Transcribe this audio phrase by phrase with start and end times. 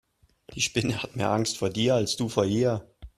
[0.55, 2.89] Die Spinne hat mehr Angst vor dir als du vor ihr.